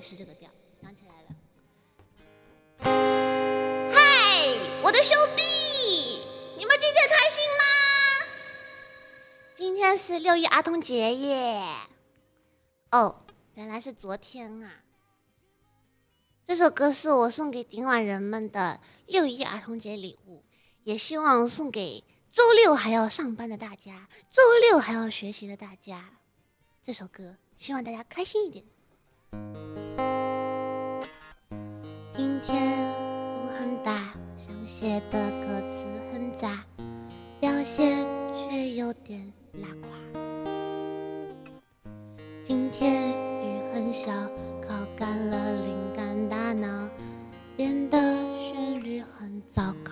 [0.00, 0.48] 是这个调，
[0.82, 1.28] 想起来了。
[3.92, 4.00] 嗨，
[4.82, 5.42] 我的兄弟，
[6.56, 7.64] 你们今天开心吗？
[9.56, 11.62] 今天是六一儿童节耶。
[12.90, 13.24] 哦，
[13.54, 14.82] 原来是昨天啊。
[16.44, 20.42] 这首歌是我送给顶晚人们的六一儿童节礼物，
[20.84, 26.14] 也希望送给周六还要上班的大家，周六还要学习的大家。
[26.82, 28.64] 这首歌希望大家开心一点。
[34.80, 36.64] 写的歌词很渣，
[37.40, 37.98] 表现
[38.36, 39.20] 却有点
[39.54, 39.90] 拉垮。
[42.44, 44.12] 今天雨很小，
[44.62, 46.88] 靠干了灵感，大脑
[47.56, 47.98] 变得
[48.36, 49.90] 旋律很糟糕。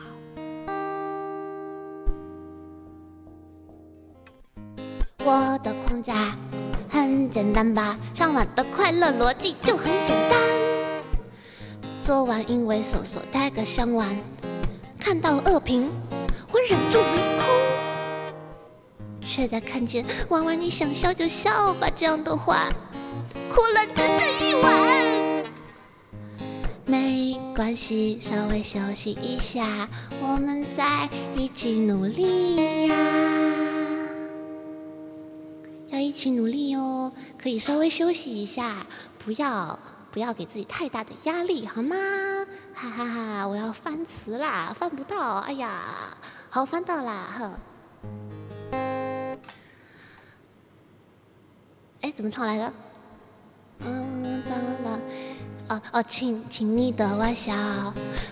[5.25, 6.15] 我的框架
[6.89, 10.37] 很简单吧，上晚的快乐逻辑就很简单。
[12.05, 14.17] 昨晚因为搜索带个香丸，
[15.07, 15.89] 看到恶评，
[16.51, 17.45] 我忍住没哭，
[19.25, 22.69] 却在看见“玩玩你想笑就笑吧”这样的话，
[23.49, 25.45] 哭了整整一晚。
[26.87, 29.89] 没关系，稍微休息一下，
[30.21, 32.97] 我们在一起努力呀，
[35.91, 37.13] 要一起努力哦。
[37.39, 38.85] 可以稍微休息一下，
[39.25, 39.79] 不要
[40.17, 41.95] 不要给自己太大的压力，好吗？
[42.75, 46.17] 哈哈哈，我要翻词啦，翻不到，哎呀，
[46.49, 47.53] 好翻到啦，呵。
[52.01, 52.73] 哎，怎么唱来着？
[53.81, 54.99] 嗯，当当。
[55.69, 57.53] 哦哦，亲亲你的微笑，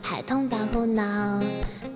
[0.00, 1.42] 孩童般胡闹，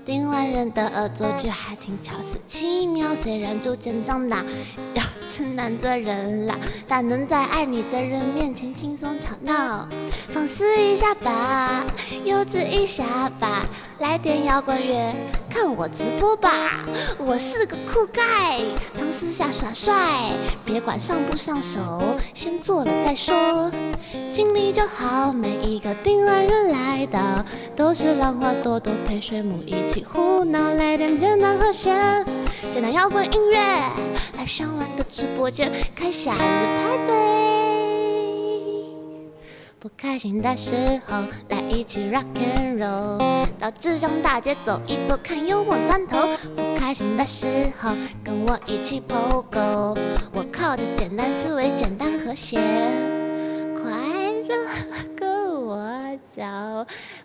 [0.04, 3.14] 听完人的恶作剧还挺巧思奇妙。
[3.14, 4.44] 虽然逐渐长大，
[4.92, 6.54] 要承担责任啦，
[6.86, 9.88] 但能在爱你的人面前轻松吵闹，
[10.32, 11.84] 放肆一下吧，
[12.24, 13.04] 幼稚一下
[13.38, 13.66] 吧，
[13.98, 15.14] 来点摇滚乐，
[15.50, 16.50] 看我直播吧。
[17.18, 18.60] 我是个酷盖，
[18.94, 19.94] 尝试下耍帅，
[20.64, 23.70] 别管上不上手，先做了再说，
[24.30, 25.32] 尽力就好。
[25.32, 27.44] 每一个订完人来到，
[27.76, 32.24] 都是浪花朵朵陪水母一起胡闹，来点简单和弦，
[32.72, 33.58] 简单摇滚音乐，
[34.36, 37.14] 来上晚的直播间开夏日派对。
[39.78, 46.18] 不开心的时候，来一起 rock and roll，到浙江大街走一走，看幽默钻头。
[46.56, 47.92] 不开心的时候，
[48.24, 49.96] 跟我一起 pogo，
[50.32, 52.58] 我靠着简单思维，简单和谐，
[53.74, 53.92] 快
[54.48, 54.56] 乐
[55.16, 55.78] 跟我
[56.34, 56.42] 走，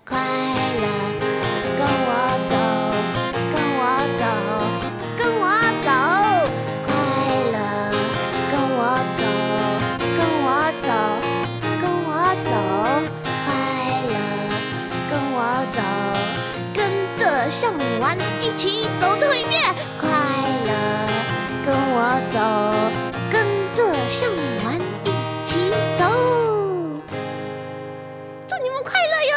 [0.05, 1.22] 快乐
[17.53, 19.61] 着向晚一起走最后一遍。
[20.01, 20.09] 快
[20.65, 20.71] 乐，
[21.63, 22.01] 跟我
[22.33, 22.39] 走，
[23.31, 23.77] 跟着
[24.09, 24.27] 向
[24.65, 25.09] 晚一
[25.45, 25.69] 起
[25.99, 26.01] 走。
[28.47, 29.33] 祝你们快乐哟！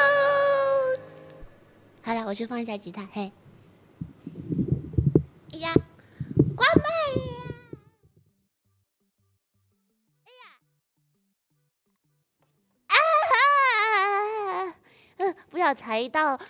[2.03, 3.31] 好了，我去放一下吉他，嘿。
[5.53, 5.75] 哎呀，
[6.57, 6.85] 关麦
[10.33, 10.39] 呀！
[12.89, 12.97] 啊！
[15.19, 16.41] 嗯，不要踩到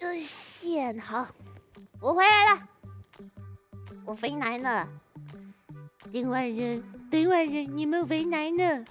[0.00, 0.14] 呃
[0.62, 0.98] 变。
[1.00, 1.26] 好，
[2.00, 2.62] 我回来了，
[4.06, 4.88] 我回来了。
[6.12, 8.84] 另外人，丁万人，你们回来了？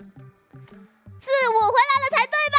[1.21, 2.57] 是我回来了才对吧